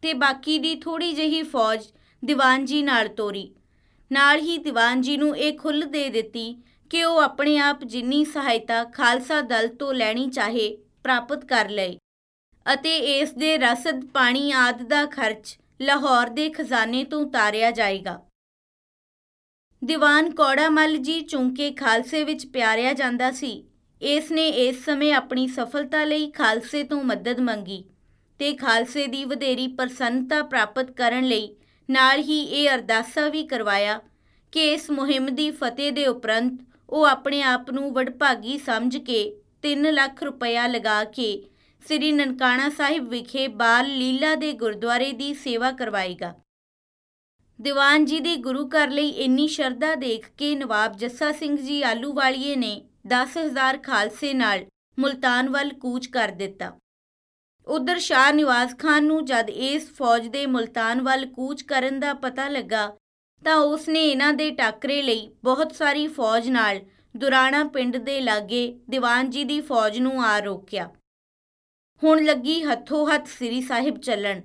[0.03, 1.85] ਤੇ ਬਾਕੀ ਦੀ ਥੋੜੀ ਜਿਹੀ ਫੌਜ
[2.23, 3.51] ਦੀਵਾਨ ਜੀ ਨਾਲ ਤੋਰੀ।
[4.11, 6.55] ਨਾਲ ਹੀ ਦੀਵਾਨ ਜੀ ਨੂੰ ਇਹ ਖੁੱਲ੍ਹ ਦੇ ਦਿੱਤੀ
[6.89, 11.97] ਕਿ ਉਹ ਆਪਣੇ ਆਪ ਜਿੰਨੀ ਸਹਾਇਤਾ ਖਾਲਸਾ ਦਲ ਤੋਂ ਲੈਣੀ ਚਾਹੇ ਪ੍ਰਾਪਤ ਕਰ ਲਏ
[12.65, 18.19] ਅਤੇ ਇਸ ਦੇ ਰਸਦ ਪਾਣੀ ਆਦ ਦਾ ਖਰਚ ਲਾਹੌਰ ਦੇ ਖਜ਼ਾਨੇ ਤੋਂ ਤਾਰਿਆ ਜਾਏਗਾ।
[19.81, 23.63] ਦੀਵਾਨ ਕੌੜਾ ਮੱਲ ਜੀ ਚੁੰਕੇ ਖਾਲਸੇ ਵਿੱਚ ਪਿਆਰਿਆ ਜਾਂਦਾ ਸੀ।
[24.01, 27.83] ਇਸ ਨੇ ਇਸ ਸਮੇਂ ਆਪਣੀ ਸਫਲਤਾ ਲਈ ਖਾਲਸੇ ਤੋਂ ਮਦਦ ਮੰਗੀ।
[28.39, 31.55] ਤੇ ਖਾਲਸੇ ਦੀ ਵਧੇਰੀ ਪ੍ਰਸੰਨਤਾ ਪ੍ਰਾਪਤ ਕਰਨ ਲਈ
[31.89, 34.01] ਨਾਲ ਹੀ ਇਹ ਅਰਦਾਸਾ ਵੀ ਕਰਵਾਇਆ
[34.51, 39.91] ਕਿ ਇਸ ਮੁਹਿੰਮ ਦੀ ਫਤਿਹ ਦੇ ਉਪਰੰਤ ਉਹ ਆਪਣੇ ਆਪ ਨੂੰ ਵਡਭਾਗੀ ਸਮਝ ਕੇ 3
[39.91, 41.49] ਲੱਖ ਰੁਪਇਆ ਲਗਾ ਕੇ
[41.85, 46.33] ਸ੍ਰੀ ਨਨਕਾਣਾ ਸਾਹਿਬ ਵਿਖੇ ਬਾਲ ਲੀਲਾ ਦੇ ਗੁਰਦੁਆਰੇ ਦੀ ਸੇਵਾ ਕਰਵਾਏਗਾ।
[47.61, 52.55] ਦੀਵਾਨ ਜੀ ਦੀ ਗੁਰੂ ਘਰ ਲਈ ਇੰਨੀ ਸ਼ਰਧਾ ਦੇਖ ਕੇ ਨਵਾਬ ਜੱਸਾ ਸਿੰਘ ਜੀ ਆਲੂਵਾਲੀਏ
[52.55, 54.65] ਨੇ 10000 ਖਾਲਸੇ ਨਾਲ
[54.99, 56.79] ਮੁਲਤਾਨ ਵੱਲ ਕੂਚ ਕਰ ਦਿੱਤਾ।
[57.69, 62.47] ਉਧਰ ਸ਼ਾਹ ਨਿਵਾਸ ਖਾਨ ਨੂੰ ਜਦ ਇਸ ਫੌਜ ਦੇ ਮੁਲਤਾਨ ਵੱਲ ਕੂਚ ਕਰਨ ਦਾ ਪਤਾ
[62.47, 62.87] ਲੱਗਾ,
[63.43, 66.79] ਤਾਂ ਉਸ ਨੇ ਇਹਨਾਂ ਦੇ ਟਾਕਰੇ ਲਈ ਬਹੁਤ ਸਾਰੀ ਫੌਜ ਨਾਲ
[67.17, 70.89] ਦੁਰਾਣਾ ਪਿੰਡ ਦੇ ਲਾਗੇ ਦੀਵਾਨ ਜੀ ਦੀ ਫੌਜ ਨੂੰ ਆ ਰੋਕਿਆ।
[72.03, 74.41] ਹੁਣ ਲੱਗੀ ਹੱਥੋਂ ਹੱਥ ਸ੍ਰੀ ਸਾਹਿਬ ਚੱਲਣ।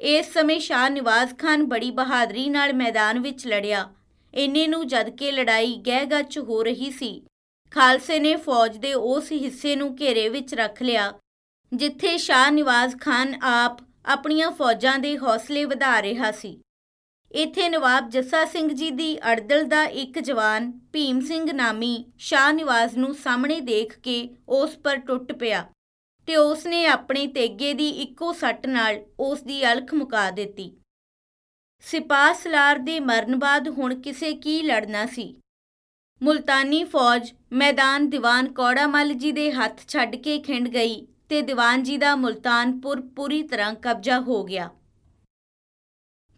[0.00, 3.88] ਇਸ ਸਮੇਂ ਸ਼ਾਹ ਨਿਵਾਸ ਖਾਨ ਬੜੀ ਬਹਾਦਰੀ ਨਾਲ ਮੈਦਾਨ ਵਿੱਚ ਲੜਿਆ।
[4.34, 7.22] ਇੰਨੇ ਨੂੰ ਜਦ ਕੇ ਲੜਾਈ ਗਹਿ ਗੱਚ ਹੋ ਰਹੀ ਸੀ।
[7.72, 11.12] ਖਾਲਸੇ ਨੇ ਫੌਜ ਦੇ ਉਸ ਹਿੱਸੇ ਨੂੰ ਘੇਰੇ ਵਿੱਚ ਰੱਖ ਲਿਆ
[11.72, 16.60] ਜਿੱਥੇ ਸ਼ਾਹ ਨਿਵਾਜ਼ ਖਾਨ ਆਪ ਆਪਣੀਆਂ ਫੌਜਾਂ ਦੇ ਹੌਸਲੇ ਵਧਾ ਰਿਹਾ ਸੀ।
[17.32, 22.96] ਇੱਥੇ ਨਵਾਬ ਜੱਸਾ ਸਿੰਘ ਜੀ ਦੀ ਅੜਦਲ ਦਾ ਇੱਕ ਜਵਾਨ ਭੀਮ ਸਿੰਘ ਨਾਮੀ ਸ਼ਾਹ ਨਿਵਾਜ਼
[22.98, 25.66] ਨੂੰ ਸਾਹਮਣੇ ਦੇਖ ਕੇ ਉਸ ਪਰ ਟੁੱਟ ਪਿਆ
[26.26, 30.70] ਤੇ ਉਸ ਨੇ ਆਪਣੇ ਤੇਗੇ ਦੀ ਇੱਕੋ ਸੱਟ ਨਾਲ ਉਸ ਦੀ ਅਲਖ ਮੁਕਾ ਦਿੱਤੀ।
[31.80, 35.36] ਸਿਪਾਹ ਸਲਾਰ ਦੇ ਮਰਨ ਬਾਅਦ ਹੁਣ ਕਿਸੇ ਕੀ ਲੜਨਾ ਸੀ?
[36.22, 41.82] ਮੁਲਤਾਨੀ ਫੌਜ ਮੈਦਾਨ ਦੀਵਾਨ ਕੌੜਾ ਮੱਲ ਜੀ ਦੇ ਹੱਥ ਛੱਡ ਕੇ ਖਿੰਡ ਗਈ ਤੇ ਦੀਵਾਨ
[41.82, 44.70] ਜੀ ਦਾ ਮੁਲਤਾਨਪੁਰ ਪੂਰੀ ਤਰ੍ਹਾਂ ਕਬਜ਼ਾ ਹੋ ਗਿਆ।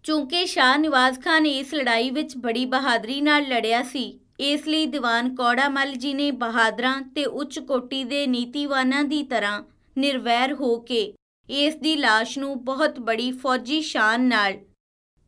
[0.02, 5.35] ਚੂੰਕਿ ਸ਼ਾਹ ਨਿਵਾਜ਼ ਖਾਨ ਇਸ ਲੜਾਈ ਵਿੱਚ ਬੜੀ ਬਹਾਦਰੀ ਨਾਲ ਲੜਿਆ ਸੀ। ਇਸ ਲਈ ਦੀਵਾਨ
[5.35, 9.62] ਕੌੜਾ ਮੱਲ ਜੀ ਨੇ ਬਹਾਦਰਾਂ ਤੇ ਉੱਚ ਕੋਟੀ ਦੇ ਨੀਤੀਵਾਨਾਂ ਦੀ ਤਰ੍ਹਾਂ
[9.99, 11.14] ਨਿਰਵੈਰ ਹੋ ਕੇ
[11.49, 14.54] ਇਸ ਦੀ লাশ ਨੂੰ ਬਹੁਤ ਬੜੀ ਫੌਜੀ ਸ਼ਾਨ ਨਾਲ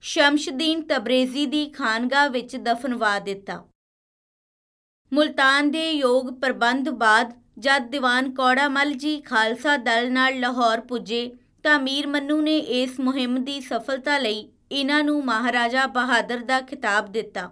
[0.03, 3.65] ਸ਼ਮਸ਼ਦੀਨ ਤਬਰੇਜ਼ੀ ਦੀ ਖਾਨਗਾਹ ਵਿੱਚ ਦਫਨਵਾ ਦਿੱਤਾ।
[5.13, 11.31] ਮੁਲਤਾਨ ਦੇ ਯੋਗ ਪ੍ਰਬੰਧ ਬਾਅਦ ਜਦ ਦੀਵਾਨ ਕੌੜਾ ਮੱਲ ਜੀ ਖਾਲਸਾ ਦਲ ਨਾਲ ਲਾਹੌਰ ਪੁੱਜੇ
[11.63, 17.13] ਤਾਂ ਮੀਰ ਮੰਨੂ ਨੇ ਇਸ ਮੁਹਿੰਮ ਦੀ ਸਫਲਤਾ ਲਈ ਇਹਨਾਂ ਨੂੰ ਮਹਾਰਾਜਾ ਬਹਾਦਰ ਦਾ ਖਿਤਾਬ
[17.13, 17.51] ਦਿੱਤਾ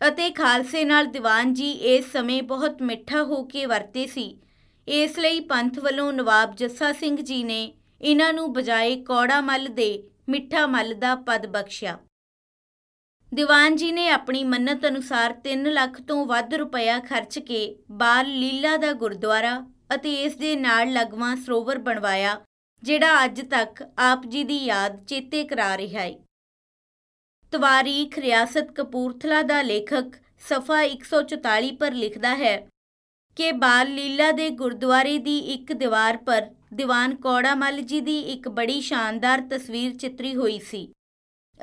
[0.00, 4.36] ਅਤੇ ਖਾਲਸੇ ਨਾਲ ਦੀਵਾਨ ਜੀ ਇਸ ਸਮੇਂ ਬਹੁਤ ਮਿੱਠਾ ਹੋ ਕੇ ਵਰਤੇ ਸੀ।
[4.88, 10.02] ਇਸ ਲਈ ਪੰਥ ਵੱਲੋਂ ਨਵਾਬ ਜੱਸਾ ਸਿੰਘ ਜੀ ਨੇ ਇਹਨਾਂ ਨੂੰ ਬਜਾਏ ਕੌੜਾ ਮੱਲ ਦੇ
[10.28, 11.98] ਮਿੱਠਾ ਮੱਲ ਦਾ ਪਦ ਬਖਸ਼ਿਆ।
[13.34, 17.58] ਦੀਵਾਨ ਜੀ ਨੇ ਆਪਣੀ ਮੰਨਤ ਅਨੁਸਾਰ 3 ਲੱਖ ਤੋਂ ਵੱਧ ਰੁਪਇਆ ਖਰਚ ਕੇ
[17.90, 19.54] ਬਾਲ ਲੀਲਾ ਦਾ ਗੁਰਦੁਆਰਾ
[19.94, 22.36] ਅਤੇ ਇਸ ਦੇ ਨਾਲ ਲਗਵਾ ਸਰੋਵਰ ਬਣਵਾਇਆ,
[22.82, 26.14] ਜਿਹੜਾ ਅੱਜ ਤੱਕ ਆਪ ਜੀ ਦੀ ਯਾਦ ਚੇਤੇ ਕਰਾ ਰਿਹਾ ਹੈ
[27.52, 30.16] ਤਵਾਰੀਖ ਰਿਆਸਤ ਕਪੂਰਥਲਾ ਦਾ ਲੇਖਕ
[30.48, 32.56] ਸਫਾ 144 ਪਰ ਲਿਖਦਾ ਹੈ
[33.36, 38.48] ਕਿ ਬਾਲ ਲੀਲਾ ਦੇ ਗੁਰਦੁਆਰੇ ਦੀ ਇੱਕ ਦੀਵਾਰ ਪਰ ਦੀਵਾਨ ਕੌੜਾ ਮੱਲ ਜੀ ਦੀ ਇੱਕ
[38.48, 40.88] ਬੜੀ ਸ਼ਾਨਦਾਰ ਤਸਵੀਰ ਚਿੱਤਰੀ ਹੋਈ ਸੀ।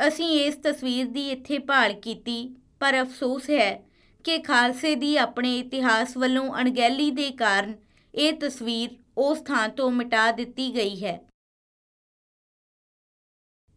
[0.08, 3.88] ਅਸੀਂ ਇਸ ਤਸਵੀਰ ਦੀ ਇੱਥੇ ਭਾਲ ਕੀਤੀ, ਪਰ ਅਫਸੋਸ ਹੈ
[4.24, 7.76] ਕਿ ਖਾਲਸੇ ਦੀ ਆਪਣੇ ਇਤਿਹਾਸ ਵੱਲੋਂ ਅਣਗਹਿਲੀ ਦੇ ਕਾਰਨ
[8.16, 11.20] ਇਹ ਤਸਵੀਰ ਉਸ ਥਾਂ ਤੋਂ ਮਿਟਾ ਦਿੱਤੀ ਗਈ ਹੈ।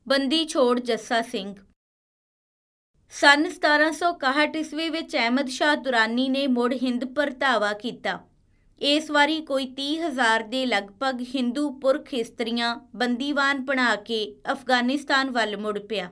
[0.08, 1.54] ਬੰਦੀ ਛੋੜ ਜੱਸਾ ਸਿੰਘ।
[3.10, 8.33] ਸਨ 1761 ਈਸਵੀ ਵਿੱਚ ਅਹਿਮਦ ਸ਼ਾਹ ਦੁਰਾਨੀ ਨੇ ਮੁੜ ਹਿੰਦ ਪਰ ਧਾਵਾ ਕੀਤਾ।
[8.80, 15.78] ਇਸ ਵਾਰੀ ਕੋਈ 30000 ਦੇ ਲਗਭਗ ਹਿੰਦੂ ਪੁਰਖ ਇਸਤਰੀਆਂ ਬੰਦੀਵਾਨ ਬਣਾ ਕੇ ਅਫਗਾਨਿਸਤਾਨ ਵੱਲ ਮੁੜ
[15.78, 16.10] ਪਿਆ।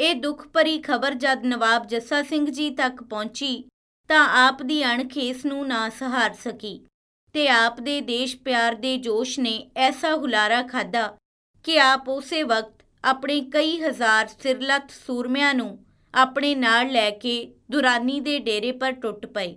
[0.00, 3.64] ਇਹ ਦੁੱਖ ਭਰੀ ਖਬਰ ਜਦ ਨਵਾਬ ਜੱਸਾ ਸਿੰਘ ਜੀ ਤੱਕ ਪਹੁੰਚੀ
[4.08, 6.86] ਤਾਂ ਆਪ ਦੀ ਅਣਖ ਇਸ ਨੂੰ ਨਾ ਸਹਾਰ ਸਕੀ
[7.32, 11.16] ਤੇ ਆਪ ਦੇ ਦੇਸ਼ ਪਿਆਰ ਦੇ ਜੋਸ਼ ਨੇ ਐਸਾ ਹੁਲਾਰਾ ਖਾਦਾ
[11.64, 18.20] ਕਿ ਆਪ ਉਸੇ ਵਕਤ ਆਪਣੇ ਕਈ ਹਜ਼ਾਰ ਸਿਰਲੱਥ ਸੂਰਮਿਆਂ ਨੂੰ ਆਪਣੇ ਨਾਲ ਲੈ ਕੇ ਦੁਰਾਨੀ
[18.20, 19.56] ਦੇ ਡੇਰੇ ਪਰ ਟੁੱਟ ਪਏ।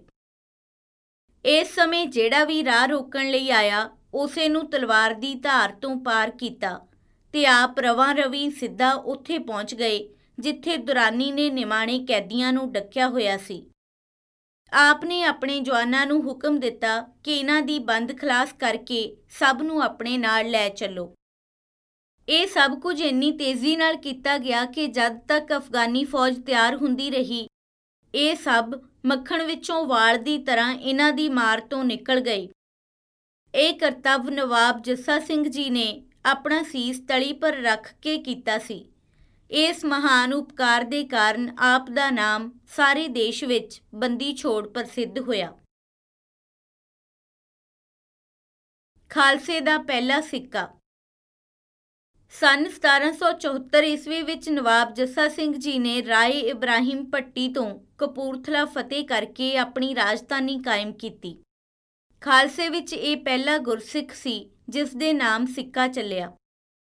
[1.45, 6.31] ਇਸ ਸਮੇਂ ਜਿਹੜਾ ਵੀ ਰਾਹ ਰੋਕਣ ਲਈ ਆਇਆ, ਉਸੇ ਨੂੰ ਤਲਵਾਰ ਦੀ ਧਾਰ ਤੋਂ ਪਾਰ
[6.31, 6.79] ਕੀਤਾ
[7.33, 10.07] ਤੇ ਆਪ ਰਵਾਂ ਰਵੀ ਸਿੱਧਾ ਉੱਥੇ ਪਹੁੰਚ ਗਏ,
[10.39, 13.65] ਜਿੱਥੇ ਦੁਰਾਨੀ ਨੇ ਨਿਮਾਣੇ ਕੈਦੀਆਂ ਨੂੰ ਡੱਕਿਆ ਹੋਇਆ ਸੀ।
[14.71, 19.01] ਆਪ ਨੇ ਆਪਣੇ ਜਵਾਨਾਂ ਨੂੰ ਹੁਕਮ ਦਿੱਤਾ ਕਿ ਇਹਨਾਂ ਦੀ ਬੰਦ ਖਲਾਸ ਕਰਕੇ
[19.39, 21.13] ਸਭ ਨੂੰ ਆਪਣੇ ਨਾਲ ਲੈ ਚੱਲੋ।
[22.27, 27.09] ਇਹ ਸਭ ਕੁਝ ਇੰਨੀ ਤੇਜ਼ੀ ਨਾਲ ਕੀਤਾ ਗਿਆ ਕਿ ਜਦ ਤੱਕ ਅਫਗਾਨੀ ਫੌਜ ਤਿਆਰ ਹੁੰਦੀ
[27.11, 27.47] ਰਹੀ
[28.17, 28.71] ਇਹ ਸਭ
[29.05, 32.47] ਮੱਖਣ ਵਿੱਚੋਂ ਵਾਲ ਦੀ ਤਰ੍ਹਾਂ ਇਹਨਾਂ ਦੀ ਮਾਰ ਤੋਂ ਨਿਕਲ ਗਏ
[33.55, 38.91] ਇਹ ਕਰਤੱਵ ਨਵਾਬ ਜੱਸਾ ਸਿੰਘ ਜੀ ਨੇ ਆਪਣਾ ਸੀਸ ਤਲੀ ਪਰ ਰੱਖ ਕੇ ਕੀਤਾ ਸੀ।
[39.51, 45.57] ਇਸ ਮਹਾਨ ਉਪਕਾਰ ਦੇ ਕਾਰਨ ਆਪ ਦਾ ਨਾਮ ਸਾਰੇ ਦੇਸ਼ ਵਿੱਚ ਬੰਦੀ ਛੋੜ ਪ੍ਰਸਿੱਧ ਹੋਇਆ।
[49.09, 50.69] ਖਾਲਸੇ ਦਾ ਪਹਿਲਾ ਸਿੱਕਾ।
[52.29, 59.05] ਸਨ 1774 ਈਸਵੀ ਵਿੱਚ ਨਵਾਬ ਜੱਸਾ ਸਿੰਘ ਜੀ ਨੇ ਰਾਏ ਇਬਰਾਹਿਮ ਪੱਟੀ ਤੋਂ ਕਪੂਰਥਲਾ ਫਤਿਹ
[59.07, 61.35] ਕਰਕੇ ਆਪਣੀ ਰਾਜਧਾਨੀ ਕਾਇਮ ਕੀਤੀ।
[62.21, 66.31] ਖਾਲਸੇ ਵਿੱਚ ਇਹ ਪਹਿਲਾ ਗੁਰਸਿੱਖ ਸੀ, ਜਿਸ ਦੇ ਨਾਮ ਸਿੱਕਾ ਚੱਲਿਆ।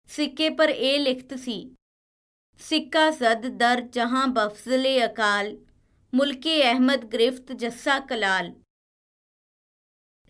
[0.09, 1.75] ਸਿੱਕੇ ਪਰ ਇਹ ਲਿਖਤ ਸੀ,
[2.59, 5.55] ਸਿੱਕਾ ਜ਼ਦ ਦਰ ਜਹਾਂ ਬਫਜ਼ਲੇ ਅਕਾਲ,
[6.13, 8.53] ਮੁਲਕੇ ਅਹਿਮਦ ਗ੍ਰਿਫਤ ਜੱਸਾ ਕਲਾਲ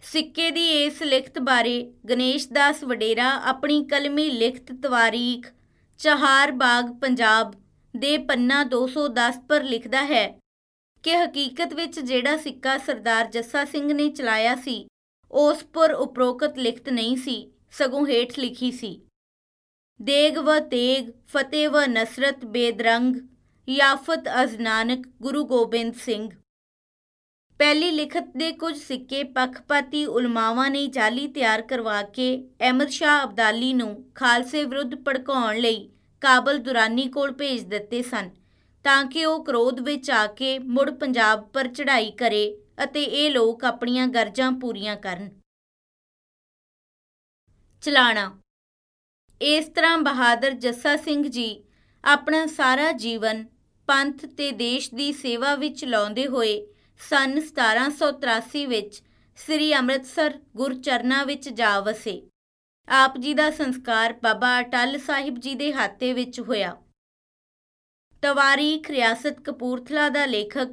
[0.04, 5.48] ਸਿੱਕੇ ਦੀ ਇਸ ਲਿਖਤ ਬਾਰੇ ਗਣੇਸ਼ ਦਾਸ ਵਡੇਰਾ ਆਪਣੀ ਕਲਮੀ ਲਿਖਤ ਤਵਾਰੀਖ,
[6.00, 7.54] ਚਹਾਰ ਬਾਗ, ਪੰਜਾਬ
[7.94, 10.28] ਦੇ ਪੰਨਾ 210 ਪਰ ਲਿਖਦਾ ਹੈ
[11.06, 14.88] ਕਿ ਹਕੀਕਤ ਵਿੱਚ ਜਿਹੜਾ ਸਿੱਕਾ ਸਰਦਾਰ ਜੱਸਾ ਸਿੰਘ ਨੇ ਚਲਾਇਆ ਸੀ,
[15.32, 19.02] ਉਸ ਪਰ ਉਪਰੋਕਤ ਲਿਖਤ ਨਹੀਂ ਸੀ, ਸਗੋਂ ਹੇਠ ਲਿਖੀ ਸੀ।
[20.02, 23.16] ਦੇਗ ਵ ਤੇਗ, ਫਤਿਹ ਵ ਨਸਰਤ ਬੇਦਰੰਗ,
[23.70, 26.30] ਯਾਫਤ ਅਜ਼ ਨਾਨਕ ਗੁਰੂ ਗੋਬਿੰਦ ਸਿੰਘ।
[27.60, 33.74] ਪਹਿਲੀ ਲਿਖਤ ਦੇ ਕੁਝ ਸਿੱਕੇ ਪੱਖਪਾਤੀ ਉਲਮਾਵਾਂ ਨੇ ਜਾਲੀ ਤਿਆਰ ਕਰਵਾ ਕੇ ਅਹਿਮਦ ਸ਼ਾਹ ਅਬਦਾਲੀ
[33.74, 35.90] ਨੂੰ ਖਾਲਸੇ ਵਿਰੁੱਧ ਭੜਕਾਉਣ ਲਈ
[36.22, 38.30] ਕਾਬਲ ਦੁਰਾਨੀ ਕੋਲ ਭੇਜ ਦਿੱਤੇ ਸਨ।
[38.86, 43.64] ਤਾਂ ਕਿ ਉਹ ਕ੍ਰੋਧ ਵਿੱਚ ਆ ਕੇ ਮੁੜ ਪੰਜਾਬ ਪਰ ਚੜ੍ਹਾਈ ਕਰੇ ਅਤੇ ਇਹ ਲੋਕ
[43.64, 45.42] ਆਪਣੀਆਂ ਗਰਜਾਂ ਪੂਰੀਆਂ ਕਰਨ।
[47.82, 48.42] ਚਲਾਣਾ।
[49.42, 51.64] ਇਸ ਤਰ੍ਹਾਂ ਬਹਾਦਰ ਜੱਸਾ ਸਿੰਘ ਜੀ
[52.04, 53.46] ਆਪਣਾ ਸਾਰਾ ਜੀਵਨ
[53.88, 56.68] ਪੰਥ ਤੇ ਦੇਸ਼ ਦੀ ਸੇਵਾ ਵਿੱਚ ਲਾਉਂਦੇ ਹੋਏ
[57.10, 59.04] ਸਨ 1783 ਵਿੱਚ
[59.36, 62.30] ਸ੍ਰੀ ਅੰਮ੍ਰਿਤਸਰ ਗੁਰਚਰਨਾ ਵਿੱਚ ਜਾ ਵਸੇ।
[62.90, 66.78] ਆਪ ਜੀ ਦਾ ਸੰਸਕਾਰ ਬਾਬਾ ਅਟਲ ਸਾਹਿਬ ਜੀ ਦੇ ਹਾਤੇ ਵਿੱਚ ਹੋਇਆ।
[68.26, 70.70] ਤਵਾਰੀਖ ਰਿਆਸਤ ਕਪੂਰਥਲਾ ਦਾ ਲੇਖਕ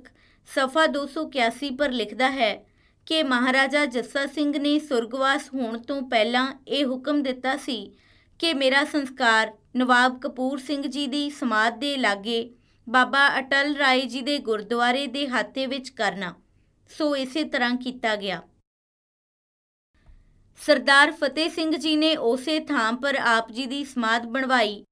[0.46, 2.66] ਸਫਾ 281 ਪਰ ਲਿਖਦਾ ਹੈ
[3.06, 7.96] ਕਿ ਮਹਾਰਾਜਾ ਜੱਸਾ ਸਿੰਘ ਨੇ ਸੁਰਗਵਾਸ ਹੋਣ ਤੋਂ ਪਹਿਲਾਂ ਇਹ ਹੁਕਮ ਦਿੱਤਾ ਸੀ
[8.38, 12.54] ਕਿ ਮੇਰਾ ਸੰਸਕਾਰ ਨਵਾਬ ਕਪੂਰ ਸਿੰਘ ਜੀ ਦੀ ਸਮਾਧ ਦੇ ਲਾਗੇ
[12.88, 16.34] ਬਾਬਾ ਅਟਲ ਰਾਏ ਜੀ ਦੇ ਗੁਰਦੁਆਰੇ ਦੇ ਹਾਤੇ ਵਿੱਚ ਕਰਨਾ।
[16.98, 18.42] ਸੋ ਇਸੇ ਤਰ੍ਹਾਂ ਕੀਤਾ ਗਿਆ।
[20.66, 24.84] ਸਰਦਾਰ ਫਤਿਹ ਸਿੰਘ ਜੀ ਨੇ ਉਸੇ ਥਾਂ ਪਰ ਆਪ ਜੀ ਦੀ ਸਮਾਧ ਬਣਵਾਈ,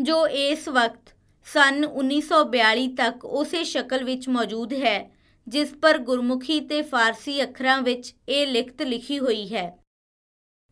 [0.00, 1.13] ਜੋ ਇਸ ਵਕਤ
[1.46, 5.10] ਸਨ 1942 ਤੱਕ ਉਸੇ ਸ਼ਕਲ ਵਿੱਚ ਮੌਜੂਦ ਹੈ,
[5.46, 9.70] ਜਿਸ ਪਰ ਗੁਰਮੁਖੀ ਤੇ ਫਾਰਸੀ ਅੱਖਰਾਂ ਵਿੱਚ ਇਹ ਲਿਖਤ ਲਿਖੀ ਹੋਈ ਹੈ।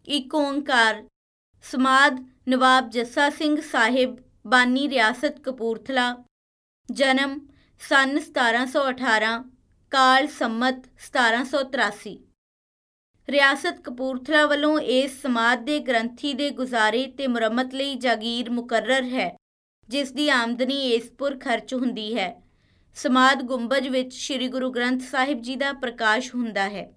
[0.08, 1.02] ਇੱਕ ਓੰਕਾਰ,
[1.64, 6.16] ਸਮਾਦ ਨਵਾਬ ਜੱਸਾ ਸਿੰਘ ਸਾਹਿਬ ਬਾਨੀ ਰਿਆਸਤ ਕਪੂਰਥਲਾ,
[6.92, 7.38] ਜਨਮ
[7.80, 9.38] ਸਨ 1718
[9.92, 12.16] ਕਾਲ ਸੰਮਤ 1783
[13.28, 19.37] ਰਿਆਸਤ ਕਪੂਰਥਲਾ ਵੱਲੋਂ ਇਸ ਸਮਾਦ ਦੇ ਗ੍ਰੰਥੀ ਦੇ ਗੁਜ਼ਾਰੇ ਤੇ ਮੁਰੰਮਤ ਲਈ ਜਾਗੀਰ ਮੁਕਰਰ ਹੈ।
[19.88, 22.42] ਜਿਸ ਦੀ ਆਮਦਨੀ ਇਸ ਪੁਰ ਖਰਚ ਹੁੰਦੀ ਹੈ।
[22.95, 26.92] ਸਮਾਦ ਗੁੰਬਜ ਵਿੱਚ ਸ੍ਰੀ ਗੁਰੂ ਗ੍ਰੰਥ ਸਾਹਿਬ ਜੀ ਦਾ ਪ੍ਰਕਾਸ਼ ਹੁੰਦਾ ਹੈ।